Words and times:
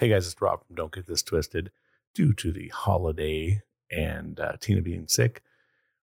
Hey 0.00 0.10
guys, 0.10 0.28
it's 0.28 0.40
Robb 0.40 0.64
from 0.64 0.76
Don't 0.76 0.92
Get 0.92 1.08
This 1.08 1.24
Twisted. 1.24 1.72
Due 2.14 2.32
to 2.34 2.52
the 2.52 2.68
holiday 2.68 3.62
and 3.90 4.38
uh, 4.38 4.52
Tina 4.60 4.80
being 4.80 5.08
sick, 5.08 5.42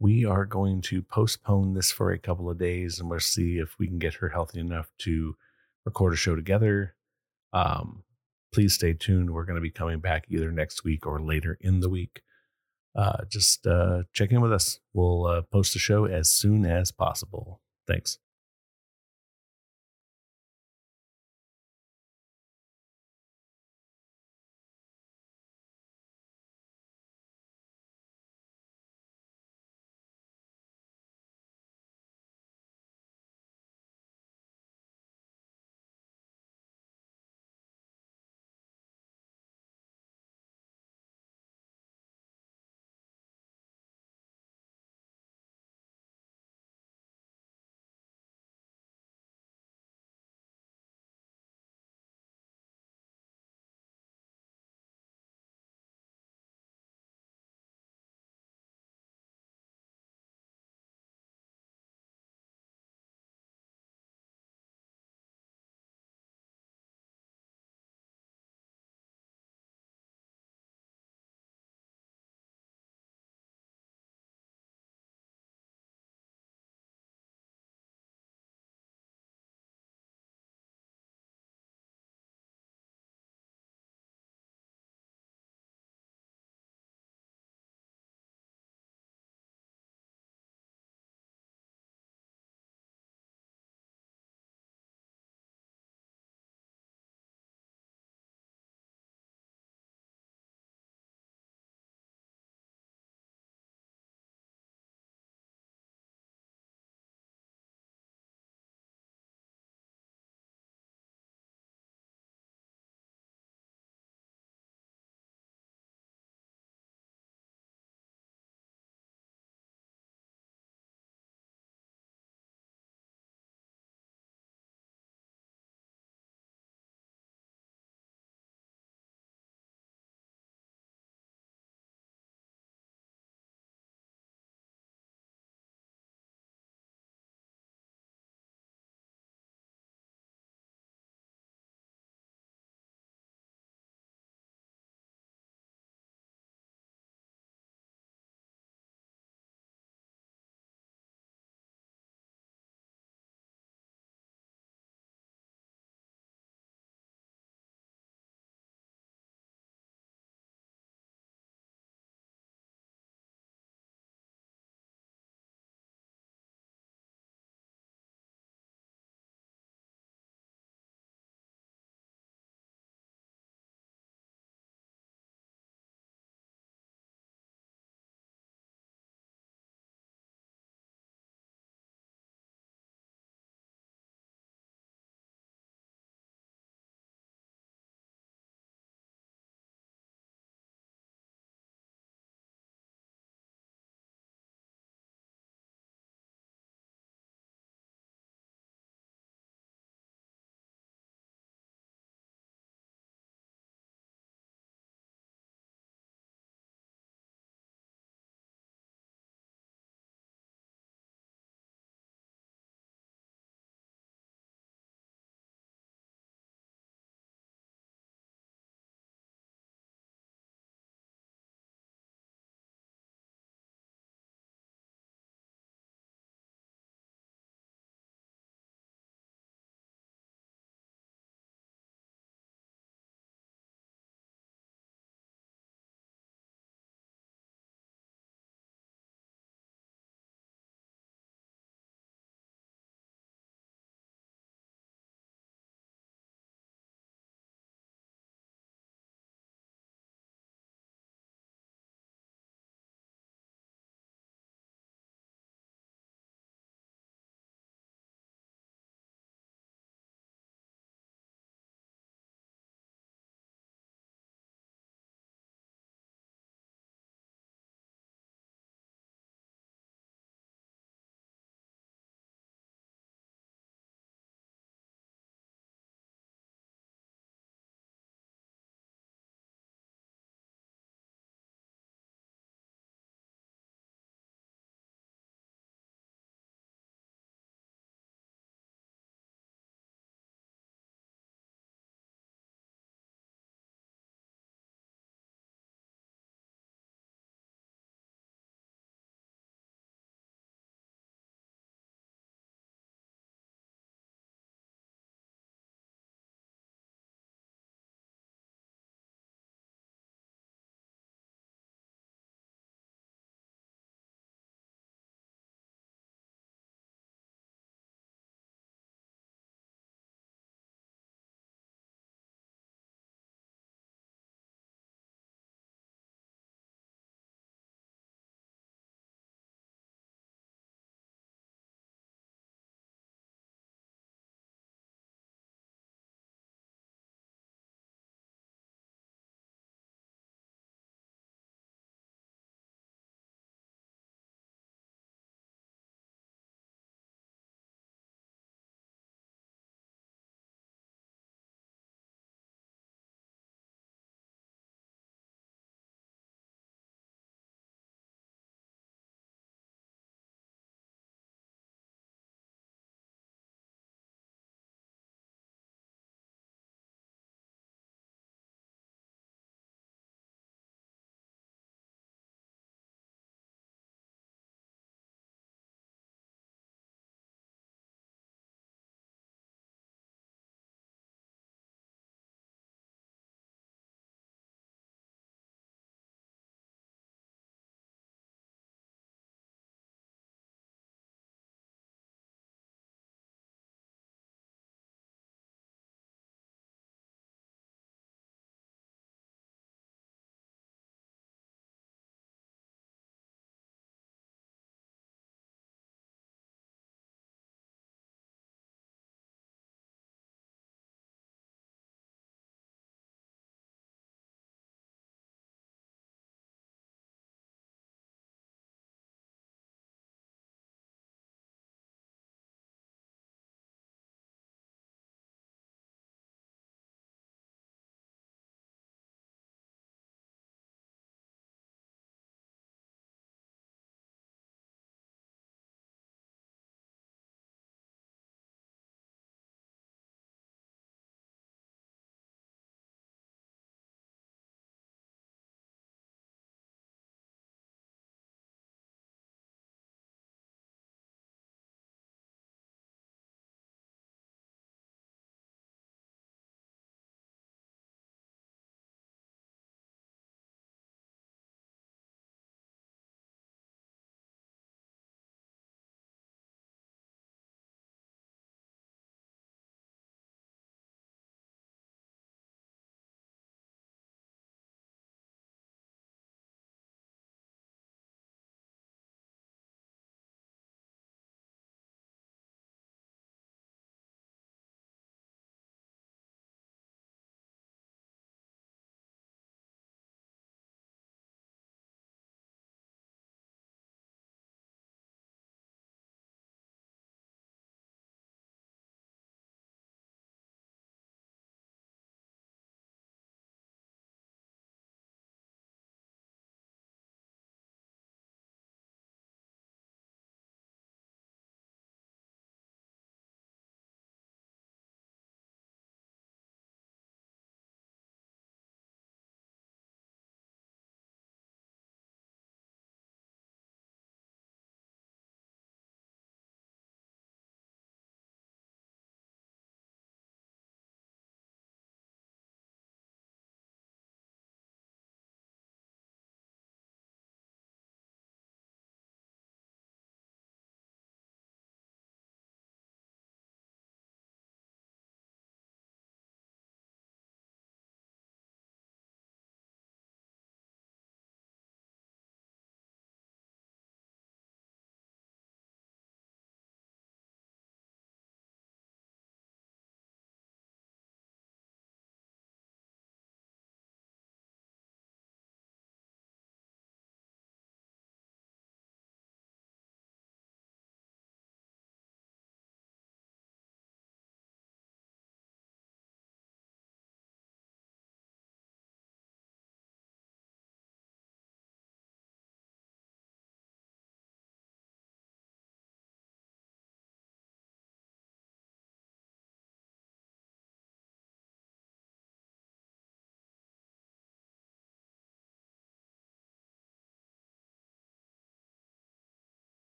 we 0.00 0.24
are 0.24 0.44
going 0.44 0.80
to 0.82 1.02
postpone 1.02 1.74
this 1.74 1.92
for 1.92 2.10
a 2.10 2.18
couple 2.18 2.50
of 2.50 2.58
days 2.58 2.98
and 2.98 3.08
we'll 3.08 3.20
see 3.20 3.58
if 3.58 3.78
we 3.78 3.86
can 3.86 4.00
get 4.00 4.14
her 4.14 4.30
healthy 4.30 4.58
enough 4.58 4.90
to 4.98 5.36
record 5.84 6.14
a 6.14 6.16
show 6.16 6.34
together. 6.34 6.96
Um, 7.52 8.02
please 8.52 8.74
stay 8.74 8.92
tuned. 8.92 9.30
We're 9.30 9.44
going 9.44 9.54
to 9.54 9.60
be 9.60 9.70
coming 9.70 10.00
back 10.00 10.24
either 10.28 10.50
next 10.50 10.82
week 10.82 11.06
or 11.06 11.20
later 11.20 11.56
in 11.60 11.78
the 11.78 11.88
week. 11.88 12.22
Uh, 12.96 13.18
just 13.28 13.68
uh, 13.68 14.02
check 14.12 14.32
in 14.32 14.40
with 14.40 14.52
us. 14.52 14.80
We'll 14.94 15.26
uh, 15.26 15.42
post 15.42 15.74
the 15.74 15.78
show 15.78 16.06
as 16.06 16.28
soon 16.28 16.66
as 16.66 16.90
possible. 16.90 17.60
Thanks. 17.86 18.18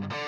Thank 0.00 0.12
you. 0.12 0.27